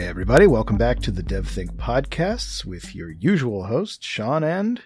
Hey, 0.00 0.08
everybody, 0.08 0.46
welcome 0.46 0.78
back 0.78 1.00
to 1.00 1.10
the 1.10 1.22
DevThink 1.22 1.72
podcasts 1.72 2.64
with 2.64 2.94
your 2.94 3.10
usual 3.10 3.64
host, 3.64 4.02
Sean 4.02 4.42
and 4.42 4.80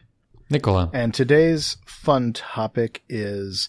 Nicola. 0.51 0.91
And 0.93 1.15
today's 1.15 1.77
fun 1.87 2.33
topic 2.33 3.05
is 3.09 3.69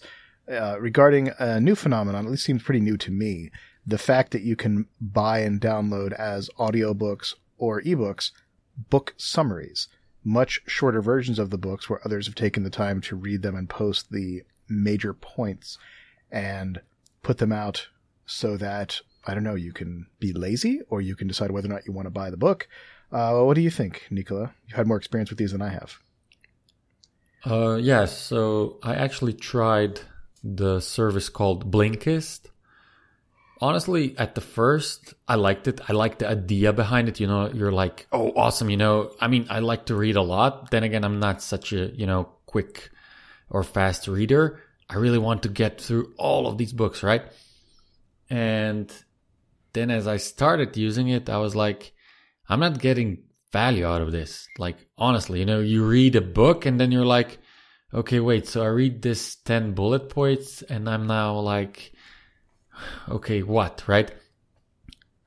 uh, 0.50 0.80
regarding 0.80 1.30
a 1.38 1.60
new 1.60 1.76
phenomenon, 1.76 2.24
at 2.24 2.30
least 2.32 2.44
seems 2.44 2.64
pretty 2.64 2.80
new 2.80 2.96
to 2.96 3.12
me. 3.12 3.52
The 3.86 3.96
fact 3.96 4.32
that 4.32 4.42
you 4.42 4.56
can 4.56 4.88
buy 5.00 5.38
and 5.38 5.60
download 5.60 6.12
as 6.14 6.50
audiobooks 6.58 7.34
or 7.58 7.80
ebooks 7.80 8.32
book 8.90 9.14
summaries, 9.16 9.86
much 10.24 10.62
shorter 10.66 11.00
versions 11.00 11.38
of 11.38 11.50
the 11.50 11.58
books 11.58 11.88
where 11.88 12.04
others 12.04 12.26
have 12.26 12.34
taken 12.34 12.64
the 12.64 12.70
time 12.70 13.00
to 13.02 13.14
read 13.14 13.42
them 13.42 13.54
and 13.54 13.70
post 13.70 14.10
the 14.10 14.42
major 14.68 15.14
points 15.14 15.78
and 16.28 16.80
put 17.22 17.38
them 17.38 17.52
out 17.52 17.86
so 18.26 18.56
that 18.56 19.00
I 19.26 19.34
don't 19.34 19.44
know, 19.44 19.56
you 19.56 19.72
can 19.72 20.06
be 20.20 20.32
lazy 20.32 20.80
or 20.88 21.00
you 21.00 21.16
can 21.16 21.26
decide 21.26 21.50
whether 21.50 21.68
or 21.68 21.72
not 21.72 21.86
you 21.86 21.92
want 21.92 22.06
to 22.06 22.10
buy 22.10 22.30
the 22.30 22.36
book. 22.36 22.68
Uh, 23.12 23.40
what 23.42 23.54
do 23.54 23.60
you 23.60 23.70
think, 23.70 24.06
Nicola? 24.10 24.54
You've 24.66 24.76
had 24.76 24.86
more 24.86 24.96
experience 24.96 25.30
with 25.30 25.38
these 25.38 25.52
than 25.52 25.62
I 25.62 25.70
have. 25.70 25.98
Uh, 27.44 27.76
yes, 27.76 28.16
so 28.16 28.78
I 28.82 28.94
actually 28.94 29.32
tried 29.32 30.00
the 30.42 30.80
service 30.80 31.28
called 31.28 31.70
Blinkist. 31.70 32.46
Honestly, 33.60 34.16
at 34.18 34.34
the 34.34 34.40
first, 34.40 35.14
I 35.26 35.36
liked 35.36 35.66
it. 35.66 35.80
I 35.88 35.92
liked 35.92 36.18
the 36.18 36.28
idea 36.28 36.72
behind 36.72 37.08
it. 37.08 37.20
You 37.20 37.26
know, 37.26 37.50
you're 37.50 37.72
like, 37.72 38.06
oh, 38.12 38.30
awesome. 38.36 38.68
You 38.68 38.76
know, 38.76 39.12
I 39.20 39.28
mean, 39.28 39.46
I 39.48 39.60
like 39.60 39.86
to 39.86 39.94
read 39.94 40.16
a 40.16 40.22
lot. 40.22 40.70
Then 40.70 40.82
again, 40.82 41.04
I'm 41.04 41.20
not 41.20 41.40
such 41.40 41.72
a, 41.72 41.90
you 41.96 42.06
know, 42.06 42.28
quick 42.46 42.90
or 43.48 43.62
fast 43.62 44.08
reader. 44.08 44.60
I 44.90 44.96
really 44.96 45.18
want 45.18 45.42
to 45.44 45.48
get 45.48 45.80
through 45.80 46.12
all 46.18 46.46
of 46.46 46.58
these 46.58 46.72
books, 46.72 47.02
right? 47.02 47.22
And 48.28 48.92
then 49.76 49.90
as 49.90 50.06
I 50.08 50.16
started 50.16 50.76
using 50.76 51.08
it, 51.08 51.28
I 51.28 51.36
was 51.38 51.54
like, 51.54 51.92
I'm 52.48 52.60
not 52.60 52.80
getting 52.80 53.24
value 53.52 53.86
out 53.86 54.02
of 54.02 54.12
this. 54.12 54.48
Like, 54.58 54.76
honestly, 54.96 55.40
you 55.40 55.46
know, 55.46 55.60
you 55.60 55.84
read 55.84 56.16
a 56.16 56.20
book 56.20 56.66
and 56.66 56.80
then 56.80 56.90
you're 56.90 57.04
like, 57.04 57.38
okay, 57.92 58.20
wait, 58.20 58.46
so 58.46 58.62
I 58.62 58.68
read 58.68 59.02
this 59.02 59.36
10 59.36 59.72
bullet 59.72 60.08
points 60.08 60.62
and 60.62 60.88
I'm 60.88 61.06
now 61.06 61.38
like, 61.38 61.92
okay, 63.08 63.42
what, 63.42 63.84
right? 63.86 64.10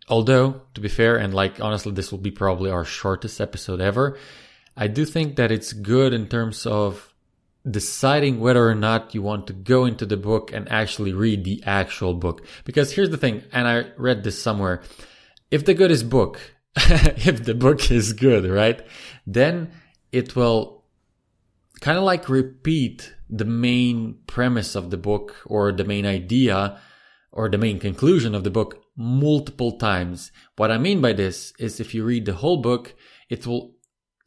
Although, 0.07 0.61
to 0.73 0.81
be 0.81 0.89
fair, 0.89 1.17
and 1.17 1.33
like, 1.33 1.61
honestly, 1.61 1.91
this 1.91 2.11
will 2.11 2.19
be 2.19 2.31
probably 2.31 2.71
our 2.71 2.85
shortest 2.85 3.39
episode 3.39 3.79
ever. 3.79 4.17
I 4.75 4.87
do 4.87 5.05
think 5.05 5.35
that 5.35 5.51
it's 5.51 5.73
good 5.73 6.13
in 6.13 6.27
terms 6.27 6.65
of 6.65 7.08
deciding 7.69 8.39
whether 8.39 8.67
or 8.67 8.75
not 8.75 9.13
you 9.13 9.21
want 9.21 9.47
to 9.47 9.53
go 9.53 9.85
into 9.85 10.05
the 10.05 10.17
book 10.17 10.51
and 10.53 10.69
actually 10.71 11.13
read 11.13 11.43
the 11.43 11.61
actual 11.65 12.13
book. 12.13 12.45
Because 12.63 12.93
here's 12.93 13.09
the 13.09 13.17
thing, 13.17 13.43
and 13.51 13.67
I 13.67 13.85
read 13.97 14.23
this 14.23 14.41
somewhere. 14.41 14.81
If 15.51 15.65
the 15.65 15.73
good 15.73 15.91
is 15.91 16.03
book, 16.03 16.39
if 16.75 17.43
the 17.43 17.55
book 17.55 17.91
is 17.91 18.13
good, 18.13 18.45
right? 18.49 18.81
Then 19.25 19.71
it 20.11 20.35
will 20.35 20.85
kind 21.81 21.97
of 21.97 22.03
like 22.03 22.29
repeat 22.29 23.13
the 23.29 23.45
main 23.45 24.19
premise 24.27 24.75
of 24.75 24.89
the 24.89 24.97
book 24.97 25.35
or 25.45 25.71
the 25.71 25.83
main 25.83 26.05
idea 26.05 26.79
or 27.31 27.49
the 27.49 27.57
main 27.57 27.79
conclusion 27.79 28.33
of 28.33 28.43
the 28.43 28.49
book 28.49 28.83
multiple 28.95 29.77
times. 29.77 30.31
What 30.55 30.71
I 30.71 30.77
mean 30.77 31.01
by 31.01 31.13
this 31.13 31.53
is 31.59 31.79
if 31.79 31.93
you 31.93 32.03
read 32.03 32.25
the 32.25 32.33
whole 32.33 32.61
book, 32.61 32.95
it 33.29 33.45
will 33.45 33.75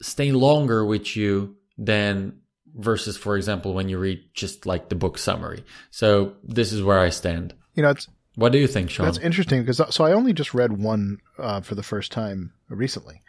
stay 0.00 0.32
longer 0.32 0.84
with 0.84 1.16
you 1.16 1.56
than 1.76 2.41
versus, 2.74 3.16
for 3.16 3.36
example, 3.36 3.74
when 3.74 3.88
you 3.88 3.98
read 3.98 4.24
just 4.34 4.66
like 4.66 4.88
the 4.88 4.94
book 4.94 5.18
summary. 5.18 5.64
So 5.90 6.34
this 6.42 6.72
is 6.72 6.82
where 6.82 6.98
I 6.98 7.10
stand. 7.10 7.54
You 7.74 7.82
know, 7.82 7.90
it's 7.90 8.08
what 8.34 8.52
do 8.52 8.58
you 8.58 8.66
think, 8.66 8.90
Sean? 8.90 9.06
That's 9.06 9.18
interesting 9.18 9.62
because 9.62 9.94
so 9.94 10.04
I 10.04 10.12
only 10.12 10.32
just 10.32 10.54
read 10.54 10.72
one 10.72 11.18
uh, 11.38 11.60
for 11.60 11.74
the 11.74 11.82
first 11.82 12.12
time 12.12 12.52
recently, 12.68 13.22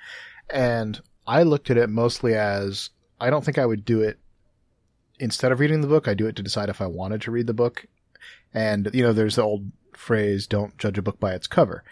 and 0.49 1.01
I 1.27 1.43
looked 1.43 1.69
at 1.69 1.77
it 1.77 1.89
mostly 1.89 2.35
as 2.35 2.89
I 3.19 3.29
don't 3.29 3.43
think 3.43 3.57
I 3.57 3.65
would 3.65 3.83
do 3.83 4.01
it 4.01 4.19
instead 5.19 5.51
of 5.51 5.59
reading 5.59 5.81
the 5.81 5.87
book. 5.87 6.07
I 6.07 6.13
do 6.13 6.27
it 6.27 6.35
to 6.37 6.43
decide 6.43 6.69
if 6.69 6.81
I 6.81 6.87
wanted 6.87 7.21
to 7.23 7.31
read 7.31 7.47
the 7.47 7.53
book, 7.53 7.85
and 8.53 8.89
you 8.93 9.03
know, 9.03 9.13
there's 9.13 9.35
the 9.35 9.43
old 9.43 9.71
phrase, 9.93 10.47
"Don't 10.47 10.77
judge 10.77 10.97
a 10.97 11.01
book 11.01 11.19
by 11.19 11.33
its 11.33 11.47
cover," 11.47 11.83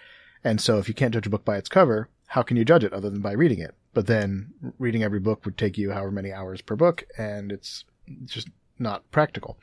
and 0.43 0.61
so 0.61 0.77
if 0.77 0.87
you 0.87 0.93
can't 0.93 1.13
judge 1.13 1.27
a 1.27 1.31
book 1.31 1.43
by 1.43 1.57
its 1.57 1.69
cover, 1.69 2.09
how 2.31 2.41
can 2.41 2.55
you 2.55 2.63
judge 2.63 2.85
it 2.85 2.93
other 2.93 3.09
than 3.09 3.19
by 3.19 3.33
reading 3.33 3.59
it? 3.59 3.75
But 3.93 4.07
then 4.07 4.53
reading 4.79 5.03
every 5.03 5.19
book 5.19 5.43
would 5.43 5.57
take 5.57 5.77
you 5.77 5.91
however 5.91 6.11
many 6.11 6.31
hours 6.31 6.61
per 6.61 6.77
book, 6.77 7.03
and 7.17 7.51
it's 7.51 7.83
just 8.23 8.47
not 8.79 9.09
practical. 9.11 9.59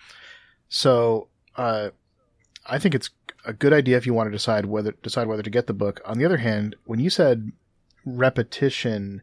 So 0.69 1.29
uh, 1.57 1.89
I 2.67 2.79
think 2.79 2.95
it's 2.95 3.09
a 3.47 3.55
good 3.55 3.73
idea 3.73 3.97
if 3.97 4.05
you 4.05 4.13
want 4.13 4.27
to 4.27 4.37
decide 4.37 4.67
whether 4.67 4.93
decide 5.03 5.29
whether 5.29 5.43
to 5.43 5.49
get 5.49 5.67
the 5.67 5.73
book. 5.73 6.03
On 6.05 6.19
the 6.19 6.27
other 6.27 6.37
hand, 6.37 6.77
when 6.85 7.01
you 7.01 7.09
said 7.09 7.53
repetition, 8.05 9.23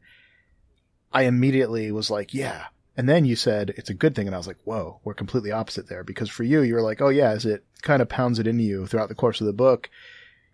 I 1.14 1.26
immediately 1.26 1.92
was 1.92 2.10
like, 2.10 2.34
yeah. 2.34 2.66
And 2.98 3.08
then 3.08 3.26
you 3.26 3.36
said 3.36 3.76
it's 3.78 3.92
a 3.92 3.94
good 3.94 4.16
thing, 4.16 4.26
and 4.26 4.34
I 4.34 4.40
was 4.40 4.48
like, 4.48 4.58
whoa, 4.64 5.02
we're 5.04 5.14
completely 5.14 5.52
opposite 5.52 5.88
there. 5.88 6.04
Because 6.04 6.32
for 6.32 6.44
you, 6.44 6.62
you 6.62 6.74
were 6.74 6.82
like, 6.82 7.00
oh 7.00 7.10
yeah, 7.10 7.38
it 7.40 7.64
kind 7.84 8.02
of 8.02 8.10
pounds 8.10 8.40
it 8.40 8.48
into 8.48 8.64
you 8.64 8.88
throughout 8.88 9.10
the 9.10 9.14
course 9.14 9.40
of 9.40 9.46
the 9.46 9.54
book, 9.54 9.92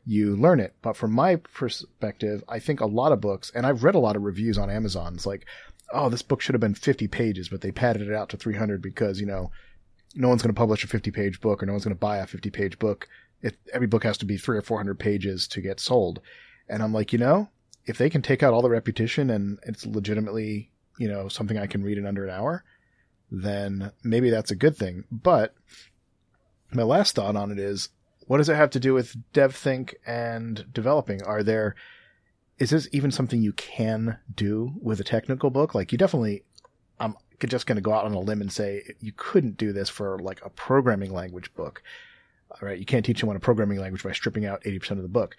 you 0.06 0.36
learn 0.36 0.60
it. 0.60 0.76
But 0.82 0.96
from 0.96 1.12
my 1.12 1.36
perspective, 1.36 2.44
I 2.48 2.60
think 2.60 2.80
a 2.80 2.86
lot 2.86 3.12
of 3.12 3.22
books, 3.22 3.52
and 3.54 3.66
I've 3.66 3.84
read 3.84 3.96
a 3.96 4.00
lot 4.00 4.16
of 4.16 4.24
reviews 4.24 4.58
on 4.58 4.70
Amazon. 4.70 5.14
It's 5.14 5.26
like, 5.26 5.46
oh, 5.94 6.10
this 6.10 6.22
book 6.22 6.42
should 6.42 6.56
have 6.56 6.62
been 6.62 6.76
50 6.76 7.08
pages, 7.08 7.50
but 7.50 7.62
they 7.62 7.72
padded 7.72 8.08
it 8.08 8.14
out 8.14 8.30
to 8.30 8.38
300 8.38 8.82
because 8.82 9.20
you 9.20 9.26
know 9.26 9.52
no 10.16 10.30
one's 10.30 10.42
going 10.42 10.54
to 10.54 10.60
publish 10.60 10.84
a 10.84 10.88
50 10.88 11.12
page 11.12 11.42
book 11.42 11.62
or 11.62 11.66
no 11.66 11.74
one's 11.74 11.84
going 11.84 11.96
to 11.96 12.00
buy 12.00 12.18
a 12.18 12.28
50 12.28 12.50
page 12.50 12.80
book. 12.80 13.08
Every 13.74 13.88
book 13.88 14.04
has 14.04 14.18
to 14.20 14.26
be 14.26 14.38
three 14.38 14.58
or 14.58 14.62
400 14.62 15.00
pages 15.00 15.48
to 15.50 15.62
get 15.62 15.80
sold. 15.80 16.22
And 16.70 16.84
I'm 16.84 16.94
like, 16.94 17.12
you 17.12 17.20
know, 17.20 17.50
if 17.86 17.98
they 17.98 18.10
can 18.10 18.22
take 18.22 18.44
out 18.44 18.54
all 18.54 18.62
the 18.62 18.70
repetition 18.70 19.30
and 19.30 19.60
it's 19.64 19.86
legitimately, 19.86 20.72
you 21.00 21.08
know, 21.08 21.28
something 21.28 21.58
I 21.58 21.68
can 21.68 21.84
read 21.84 21.98
in 21.98 22.06
under 22.06 22.24
an 22.24 22.30
hour, 22.30 22.64
then 23.32 23.92
maybe 24.04 24.30
that's 24.30 24.52
a 24.52 24.56
good 24.56 24.78
thing. 24.78 25.06
But 25.12 25.56
my 26.72 26.84
last 26.84 27.16
thought 27.16 27.36
on 27.36 27.52
it 27.52 27.60
is, 27.60 27.90
what 28.32 28.38
does 28.38 28.48
it 28.48 28.56
have 28.56 28.70
to 28.70 28.80
do 28.80 28.94
with 28.94 29.18
DevThink 29.34 29.94
and 30.08 30.66
developing? 30.72 31.22
Are 31.24 31.44
there, 31.44 31.76
is 32.60 32.70
this 32.70 32.88
even 32.94 33.12
something 33.12 33.42
you 33.42 33.52
can 33.52 34.20
do 34.34 34.72
with 34.82 35.02
a 35.02 35.04
technical 35.04 35.50
book? 35.50 35.76
Like 35.76 35.92
you 35.92 35.98
definitely, 35.98 36.46
I'm 36.98 37.18
just 37.46 37.66
going 37.66 37.76
to 37.76 37.82
go 37.82 37.92
out 37.92 38.06
on 38.06 38.14
a 38.14 38.20
limb 38.22 38.40
and 38.40 38.50
say 38.50 38.84
you 39.02 39.12
couldn't 39.18 39.58
do 39.58 39.74
this 39.74 39.90
for 39.90 40.18
like 40.20 40.40
a 40.46 40.50
programming 40.50 41.12
language 41.12 41.54
book. 41.56 41.84
Right. 42.62 42.80
You 42.80 42.86
can't 42.86 43.06
teach 43.06 43.20
someone 43.20 43.36
a 43.36 43.42
programming 43.42 43.80
language 43.80 44.04
by 44.04 44.14
stripping 44.14 44.46
out 44.46 44.64
80% 44.64 44.92
of 44.92 45.02
the 45.02 45.10
book. 45.10 45.36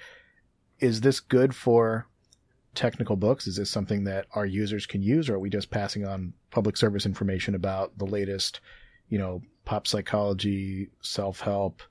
Is 0.78 1.00
this 1.00 1.18
good 1.18 1.54
for 1.54 2.06
technical 2.74 3.16
books? 3.16 3.46
Is 3.46 3.56
this 3.56 3.70
something 3.70 4.04
that 4.04 4.26
our 4.34 4.44
users 4.44 4.84
can 4.84 5.00
use 5.00 5.30
or 5.30 5.36
are 5.36 5.40
we 5.40 5.48
just 5.48 5.70
passing 5.70 6.06
on 6.06 6.34
public 6.50 6.76
service 6.76 7.06
information 7.06 7.54
about 7.54 7.96
the 7.96 8.04
latest, 8.04 8.60
you 9.08 9.16
know, 9.16 9.40
pop 9.64 9.86
psychology, 9.86 10.90
self-help, 11.00 11.82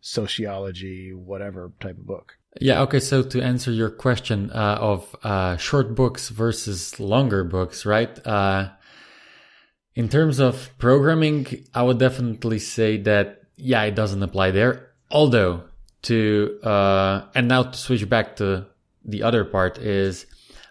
sociology, 0.00 1.12
whatever 1.12 1.72
type 1.80 1.98
of 1.98 2.06
book? 2.06 2.36
Yeah. 2.60 2.82
Okay. 2.82 3.00
So 3.00 3.22
to 3.22 3.40
answer 3.40 3.70
your 3.70 3.90
question 3.90 4.50
uh, 4.50 4.78
of 4.80 5.16
uh, 5.22 5.56
short 5.56 5.94
books 5.94 6.30
versus 6.30 6.98
longer 6.98 7.44
books, 7.44 7.86
right? 7.86 8.26
Uh, 8.26 8.70
in 9.94 10.08
terms 10.08 10.38
of 10.40 10.70
programming, 10.78 11.66
I 11.74 11.82
would 11.82 11.98
definitely 11.98 12.58
say 12.58 12.96
that 13.02 13.42
yeah, 13.56 13.82
it 13.82 13.94
doesn't 13.94 14.22
apply 14.22 14.50
there. 14.50 14.90
Although 15.10 15.64
to 16.02 16.58
uh, 16.62 17.26
and 17.34 17.48
now 17.48 17.64
to 17.64 17.78
switch 17.78 18.08
back 18.08 18.36
to 18.36 18.66
the 19.04 19.22
other 19.22 19.44
part 19.44 19.78
is 19.78 20.26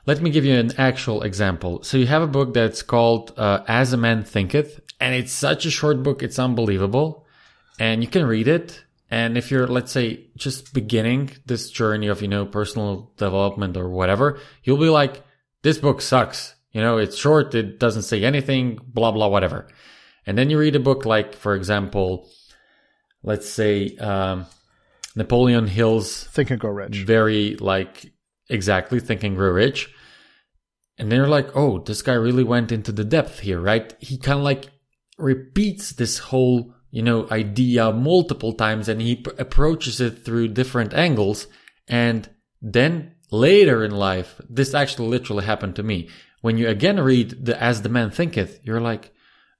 let 0.06 0.22
me 0.22 0.30
give 0.32 0.46
you 0.46 0.56
an 0.56 0.72
actual 0.78 1.22
example. 1.24 1.84
So 1.84 1.98
you 1.98 2.08
have 2.08 2.22
a 2.22 2.28
book 2.28 2.54
that's 2.54 2.82
called 2.82 3.34
uh, 3.38 3.64
As 3.68 3.94
a 3.94 3.98
Man 3.98 4.24
Thinketh, 4.24 4.80
and 5.00 5.14
it's 5.14 5.32
such 5.32 5.66
a 5.66 5.72
short 5.72 6.02
book, 6.02 6.24
it's 6.24 6.40
unbelievable, 6.40 7.28
and 7.80 8.02
you 8.02 8.10
can 8.10 8.26
read 8.26 8.48
it. 8.48 8.84
And 9.12 9.38
if 9.38 9.50
you're, 9.50 9.68
let's 9.68 9.92
say, 9.92 10.28
just 10.38 10.74
beginning 10.74 11.32
this 11.46 11.72
journey 11.72 12.08
of, 12.08 12.22
you 12.22 12.28
know, 12.28 12.46
personal 12.46 13.12
development 13.18 13.76
or 13.76 13.90
whatever, 13.90 14.40
you'll 14.64 14.78
be 14.78 14.90
like, 14.90 15.24
this 15.64 15.80
book 15.80 16.02
sucks. 16.02 16.56
You 16.72 16.82
know, 16.82 16.98
it's 16.98 17.18
short, 17.18 17.56
it 17.56 17.80
doesn't 17.80 18.04
say 18.04 18.24
anything, 18.24 18.80
blah, 18.86 19.12
blah, 19.12 19.28
whatever. 19.28 19.68
And 20.28 20.38
then 20.38 20.52
you 20.52 20.60
read 20.60 20.76
a 20.76 20.80
book 20.80 21.06
like, 21.06 21.34
for 21.34 21.56
example, 21.56 22.30
let's 23.24 23.50
say, 23.50 23.96
um, 23.98 24.46
Napoleon 25.16 25.68
Hill's 25.68 26.26
Think 26.26 26.52
and 26.52 26.60
Grow 26.60 26.72
Rich. 26.72 26.98
Very 26.98 27.56
like, 27.56 28.14
exactly, 28.48 29.00
Think 29.00 29.24
and 29.24 29.36
Grow 29.36 29.52
Rich. 29.52 29.92
And 31.00 31.12
then 31.12 31.18
you're 31.18 31.28
like, 31.28 31.56
oh, 31.56 31.80
this 31.80 32.04
guy 32.04 32.14
really 32.14 32.44
went 32.44 32.72
into 32.72 32.92
the 32.92 33.04
depth 33.04 33.40
here, 33.40 33.60
right? 33.60 33.96
He 34.00 34.18
kind 34.18 34.38
of 34.38 34.44
like 34.44 34.70
repeats 35.18 35.94
this 35.94 36.20
whole, 36.20 36.76
you 36.92 37.02
know, 37.02 37.28
idea 37.30 37.92
multiple 37.92 38.54
times 38.54 38.90
and 38.90 39.02
he 39.02 39.18
p- 39.18 39.32
approaches 39.38 40.02
it 40.02 40.26
through 40.26 40.50
different 40.50 40.94
angles. 40.94 41.48
And 41.88 42.30
then 42.62 43.16
later 43.32 43.84
in 43.84 43.92
life, 43.92 44.42
this 44.50 44.74
actually 44.74 45.08
literally 45.10 45.46
happened 45.46 45.76
to 45.76 45.84
me 45.84 46.10
when 46.42 46.58
you 46.58 46.68
again 46.68 47.00
read 47.00 47.46
the 47.46 47.62
As 47.62 47.82
the 47.82 47.90
Man 47.90 48.12
Thinketh, 48.12 48.60
you're 48.64 48.82
like, 48.82 49.12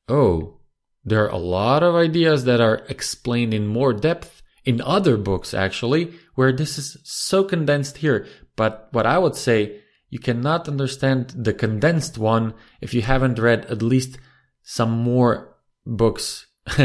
oh, 0.08 0.60
there 1.04 1.26
are 1.26 1.32
a 1.32 1.38
lot 1.38 1.84
of 1.84 1.96
ideas 1.96 2.46
that 2.46 2.62
are 2.62 2.86
explained 2.90 3.54
in 3.54 3.68
more 3.68 3.94
depth 3.94 4.42
in 4.66 4.82
other 4.82 5.18
books 5.18 5.54
actually, 5.54 6.14
where 6.36 6.52
this 6.52 6.78
is 6.78 6.98
so 7.04 7.44
condensed 7.44 7.98
here. 7.98 8.28
But 8.56 8.90
what 8.92 9.06
I 9.06 9.18
would 9.18 9.36
say, 9.36 9.82
you 10.10 10.20
cannot 10.20 10.68
understand 10.68 11.34
the 11.36 11.54
condensed 11.54 12.18
one 12.18 12.54
if 12.82 12.94
you 12.94 13.02
haven't 13.02 13.40
read 13.40 13.66
at 13.66 13.82
least 13.82 14.18
some 14.64 14.92
more 14.92 15.56
books 15.86 16.48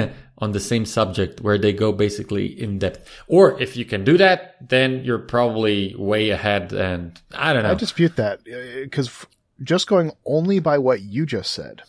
on 0.44 0.52
the 0.52 0.60
same 0.60 0.84
subject 0.84 1.40
where 1.40 1.56
they 1.56 1.72
go 1.72 1.90
basically 1.90 2.46
in 2.60 2.78
depth. 2.78 3.08
Or 3.26 3.58
if 3.58 3.78
you 3.78 3.86
can 3.86 4.04
do 4.04 4.18
that, 4.18 4.68
then 4.68 5.02
you're 5.02 5.18
probably 5.18 5.94
way 5.96 6.28
ahead. 6.28 6.70
And 6.74 7.18
I 7.34 7.54
don't 7.54 7.62
know. 7.62 7.70
I 7.70 7.74
dispute 7.74 8.16
that 8.16 8.44
because 8.44 9.08
uh, 9.08 9.26
just 9.62 9.86
going 9.86 10.12
only 10.26 10.58
by 10.58 10.76
what 10.76 11.00
you 11.00 11.24
just 11.24 11.50
said, 11.50 11.80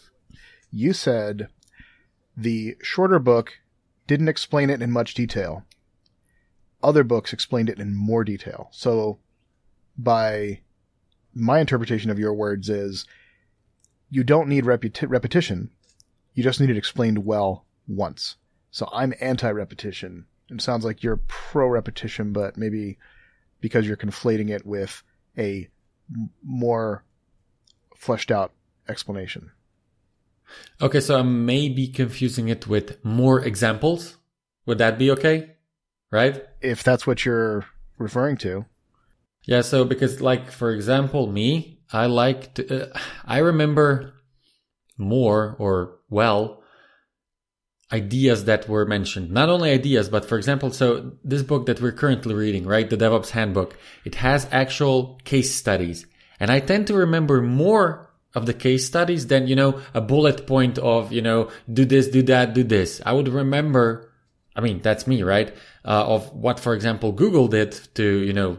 you 0.72 0.94
said 0.94 1.50
the 2.38 2.78
shorter 2.82 3.20
book 3.20 3.60
didn't 4.08 4.30
explain 4.30 4.70
it 4.70 4.82
in 4.82 4.90
much 4.90 5.14
detail. 5.16 5.66
Other 6.82 7.04
books 7.04 7.34
explained 7.34 7.70
it 7.70 7.80
in 7.80 7.94
more 7.94 8.24
detail. 8.24 8.70
So 8.72 9.20
by 9.98 10.62
my 11.34 11.60
interpretation 11.60 12.10
of 12.10 12.20
your 12.20 12.34
words 12.34 12.70
is 12.70 13.06
you 14.10 14.24
don't 14.24 14.48
need 14.48 14.64
repeti- 14.64 15.10
repetition. 15.10 15.72
You 16.34 16.44
just 16.44 16.62
need 16.62 16.70
it 16.70 16.78
explained 16.78 17.26
well 17.26 17.66
once. 17.86 18.38
So 18.76 18.90
I'm 18.92 19.14
anti 19.22 19.50
repetition. 19.50 20.26
It 20.50 20.62
sounds 20.62 20.84
like 20.84 21.02
you're 21.02 21.22
pro 21.30 21.66
repetition, 21.66 22.34
but 22.34 22.58
maybe 22.58 22.98
because 23.62 23.88
you're 23.88 23.96
conflating 23.96 24.50
it 24.50 24.66
with 24.66 25.02
a 25.38 25.70
more 26.44 27.06
fleshed 27.96 28.32
out 28.32 28.52
explanation. 28.90 29.52
Okay, 30.82 31.00
so 31.00 31.18
I 31.18 31.22
may 31.22 31.70
be 31.70 31.88
confusing 31.88 32.50
it 32.50 32.68
with 32.68 33.02
more 33.02 33.40
examples. 33.40 34.18
Would 34.66 34.80
that 34.80 35.00
be 35.00 35.10
okay? 35.12 35.52
Right? 36.12 36.44
If 36.60 36.84
that's 36.84 37.08
what 37.08 37.24
you're 37.24 37.64
referring 37.98 38.36
to. 38.40 38.66
Yeah, 39.46 39.62
so 39.62 39.86
because 39.86 40.20
like 40.20 40.52
for 40.52 40.72
example, 40.72 41.32
me, 41.32 41.80
I 41.94 42.08
like 42.08 42.56
to 42.56 42.92
uh, 42.92 43.00
I 43.24 43.38
remember 43.38 44.16
more 44.98 45.56
or 45.60 46.00
well 46.10 46.62
ideas 48.02 48.46
that 48.46 48.68
were 48.68 48.86
mentioned. 48.86 49.28
Not 49.32 49.50
only 49.50 49.72
ideas, 49.72 50.10
but 50.16 50.26
for 50.30 50.38
example, 50.38 50.70
so 50.72 50.86
this 51.24 51.44
book 51.52 51.66
that 51.68 51.82
we're 51.82 52.00
currently 52.04 52.36
reading, 52.36 52.66
right? 52.66 52.90
The 52.90 52.98
DevOps 53.04 53.32
Handbook, 53.38 53.78
it 54.04 54.16
has 54.16 54.48
actual 54.52 54.98
case 55.24 55.52
studies. 55.64 56.06
And 56.40 56.52
I 56.52 56.60
tend 56.60 56.88
to 56.88 56.96
remember 57.06 57.42
more 57.42 58.10
of 58.36 58.46
the 58.46 58.54
case 58.54 58.86
studies 58.86 59.28
than, 59.28 59.48
you 59.48 59.56
know, 59.56 59.72
a 59.94 60.02
bullet 60.02 60.46
point 60.46 60.78
of, 60.78 61.12
you 61.12 61.22
know, 61.22 61.50
do 61.72 61.86
this, 61.86 62.08
do 62.08 62.22
that, 62.24 62.54
do 62.54 62.64
this. 62.64 63.02
I 63.06 63.14
would 63.14 63.30
remember, 63.30 64.12
I 64.56 64.62
mean, 64.62 64.82
that's 64.82 65.08
me, 65.08 65.24
right? 65.24 65.50
Uh, 65.86 66.16
of 66.16 66.34
what, 66.34 66.60
for 66.60 66.74
example, 66.74 67.14
Google 67.14 67.48
did 67.48 67.72
to, 67.96 68.06
you 68.30 68.34
know, 68.34 68.58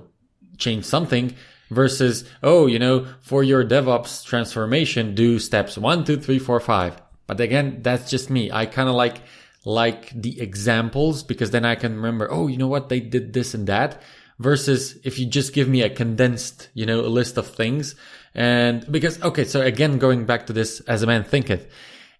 change 0.57 0.85
something 0.87 1.35
versus, 1.71 2.25
oh, 2.43 2.67
you 2.67 2.79
know, 2.79 3.07
for 3.21 3.43
your 3.43 3.65
DevOps 3.65 4.25
transformation, 4.25 5.15
do 5.15 5.39
steps 5.39 5.77
one, 5.77 6.05
two, 6.05 6.17
three, 6.17 6.39
four, 6.39 6.61
five. 6.61 6.97
But 7.27 7.41
again, 7.41 7.81
that's 7.83 8.11
just 8.11 8.31
me. 8.31 8.51
I 8.51 8.67
kind 8.67 8.89
of 8.89 8.95
like, 8.95 9.21
like 9.65 10.11
the 10.11 10.41
examples 10.41 11.23
because 11.23 11.51
then 11.51 11.65
I 11.65 11.75
can 11.75 11.97
remember, 11.97 12.29
oh, 12.31 12.47
you 12.47 12.57
know 12.57 12.69
what? 12.69 12.89
They 12.89 13.01
did 13.01 13.33
this 13.33 13.55
and 13.55 13.67
that 13.67 14.03
versus 14.39 14.99
if 15.05 15.19
you 15.19 15.27
just 15.27 15.55
give 15.55 15.69
me 15.69 15.83
a 15.83 15.91
condensed, 15.91 16.69
you 16.75 16.87
know, 16.87 17.01
a 17.01 17.09
list 17.09 17.37
of 17.37 17.47
things. 17.47 17.95
And 18.35 18.91
because, 18.91 19.21
okay, 19.23 19.45
so 19.45 19.63
again, 19.63 19.99
going 19.99 20.27
back 20.27 20.47
to 20.47 20.53
this, 20.53 20.81
as 20.81 21.03
a 21.03 21.07
man 21.07 21.25
thinketh, 21.25 21.67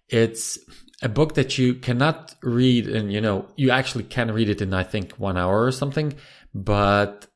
it's 0.09 0.57
a 1.01 1.09
book 1.09 1.35
that 1.35 1.57
you 1.57 1.75
cannot 1.75 2.35
read 2.41 2.87
and, 2.87 3.13
you 3.13 3.21
know, 3.21 3.47
you 3.55 3.69
actually 3.69 4.03
can 4.03 4.31
read 4.31 4.49
it 4.49 4.61
in, 4.61 4.73
I 4.73 4.83
think, 4.83 5.13
one 5.13 5.37
hour 5.37 5.63
or 5.63 5.71
something. 5.71 6.15
But 6.53 7.27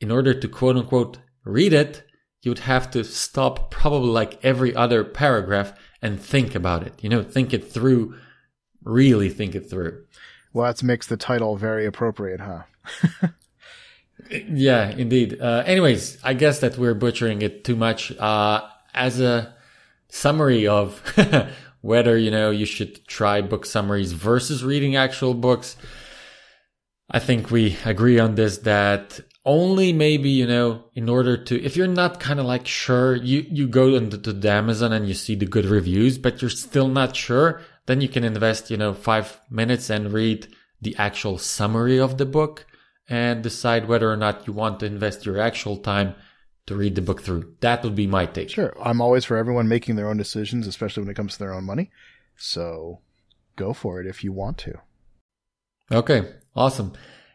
in 0.00 0.10
order 0.10 0.34
to 0.34 0.48
quote 0.48 0.76
unquote 0.76 1.18
read 1.44 1.72
it, 1.72 2.04
you'd 2.42 2.60
have 2.60 2.90
to 2.90 3.04
stop 3.04 3.70
probably 3.70 4.10
like 4.10 4.44
every 4.44 4.74
other 4.74 5.04
paragraph 5.04 5.72
and 6.02 6.20
think 6.20 6.54
about 6.54 6.84
it. 6.84 6.92
You 7.02 7.08
know, 7.08 7.22
think 7.22 7.54
it 7.54 7.70
through, 7.70 8.16
really 8.82 9.28
think 9.28 9.54
it 9.54 9.70
through. 9.70 10.04
Well, 10.52 10.66
that 10.66 10.82
makes 10.82 11.06
the 11.06 11.16
title 11.16 11.56
very 11.56 11.86
appropriate, 11.86 12.40
huh? 12.40 12.62
yeah, 14.30 14.90
indeed. 14.90 15.40
Uh, 15.40 15.62
anyways, 15.64 16.18
I 16.22 16.34
guess 16.34 16.58
that 16.58 16.76
we're 16.76 16.94
butchering 16.94 17.42
it 17.42 17.64
too 17.64 17.76
much. 17.76 18.12
Uh, 18.18 18.68
as 18.92 19.20
a 19.20 19.54
summary 20.08 20.66
of 20.66 21.00
whether, 21.80 22.18
you 22.18 22.30
know, 22.30 22.50
you 22.50 22.66
should 22.66 23.06
try 23.06 23.40
book 23.40 23.64
summaries 23.64 24.12
versus 24.12 24.62
reading 24.64 24.96
actual 24.96 25.32
books, 25.32 25.76
I 27.10 27.18
think 27.18 27.50
we 27.50 27.76
agree 27.84 28.18
on 28.18 28.34
this 28.34 28.58
that 28.58 29.20
only 29.44 29.92
maybe, 29.92 30.30
you 30.30 30.46
know, 30.46 30.84
in 30.94 31.08
order 31.08 31.36
to, 31.36 31.62
if 31.62 31.76
you're 31.76 31.86
not 31.86 32.20
kind 32.20 32.38
of 32.38 32.46
like 32.46 32.66
sure, 32.66 33.16
you, 33.16 33.44
you 33.50 33.66
go 33.66 33.94
into 33.94 34.16
the 34.16 34.50
Amazon 34.50 34.92
and 34.92 35.08
you 35.08 35.14
see 35.14 35.34
the 35.34 35.46
good 35.46 35.64
reviews, 35.64 36.18
but 36.18 36.40
you're 36.40 36.50
still 36.50 36.88
not 36.88 37.16
sure, 37.16 37.60
then 37.86 38.00
you 38.00 38.08
can 38.08 38.24
invest, 38.24 38.70
you 38.70 38.76
know, 38.76 38.94
five 38.94 39.40
minutes 39.50 39.90
and 39.90 40.12
read 40.12 40.46
the 40.80 40.94
actual 40.96 41.38
summary 41.38 41.98
of 41.98 42.18
the 42.18 42.26
book 42.26 42.66
and 43.08 43.42
decide 43.42 43.88
whether 43.88 44.10
or 44.10 44.16
not 44.16 44.46
you 44.46 44.52
want 44.52 44.80
to 44.80 44.86
invest 44.86 45.26
your 45.26 45.40
actual 45.40 45.76
time 45.76 46.14
to 46.66 46.76
read 46.76 46.94
the 46.94 47.02
book 47.02 47.22
through. 47.22 47.54
That 47.60 47.82
would 47.82 47.96
be 47.96 48.06
my 48.06 48.26
take. 48.26 48.50
Sure. 48.50 48.72
I'm 48.80 49.00
always 49.00 49.24
for 49.24 49.36
everyone 49.36 49.68
making 49.68 49.96
their 49.96 50.08
own 50.08 50.16
decisions, 50.16 50.66
especially 50.66 51.02
when 51.02 51.10
it 51.10 51.16
comes 51.16 51.32
to 51.32 51.38
their 51.40 51.52
own 51.52 51.64
money. 51.64 51.90
So 52.36 53.00
go 53.56 53.72
for 53.72 54.00
it 54.00 54.06
if 54.06 54.22
you 54.22 54.32
want 54.32 54.58
to. 54.58 54.80
Okay. 55.90 56.32
Awesome. 56.54 56.92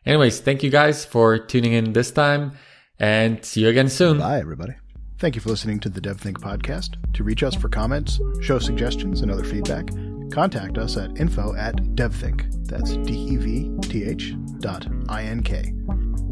Anyways, 0.07 0.39
thank 0.39 0.63
you 0.63 0.69
guys 0.69 1.03
for 1.03 1.37
tuning 1.37 1.73
in 1.73 1.91
this 1.91 2.11
time 2.11 2.53
and 2.97 3.43
see 3.43 3.63
you 3.63 3.67
again 3.67 3.89
soon. 3.89 4.19
Bye, 4.19 4.39
everybody. 4.39 4.73
Thank 5.19 5.35
you 5.35 5.41
for 5.41 5.49
listening 5.49 5.81
to 5.81 5.89
the 5.89 5.99
DevThink 5.99 6.35
podcast. 6.35 6.95
To 7.13 7.25
reach 7.25 7.43
us 7.43 7.55
for 7.55 7.67
comments, 7.67 8.21
show 8.41 8.57
suggestions, 8.57 9.19
and 9.19 9.29
other 9.29 9.43
feedback, 9.43 9.89
contact 10.31 10.77
us 10.77 10.95
at 10.95 11.19
info 11.19 11.55
at 11.55 11.75
devthink. 11.95 12.67
That's 12.67 12.95
D-E-V-T-H 12.95 14.35
dot 14.59 14.87
I-N-K. 15.09 15.73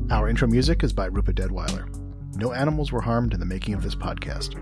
Our 0.09 0.29
intro 0.29 0.47
music 0.47 0.81
is 0.81 0.93
by 0.93 1.07
Rupert 1.07 1.35
Deadweiler. 1.35 1.93
No 2.37 2.53
animals 2.53 2.93
were 2.93 3.01
harmed 3.01 3.33
in 3.33 3.41
the 3.41 3.45
making 3.45 3.73
of 3.73 3.83
this 3.83 3.95
podcast. 3.95 4.55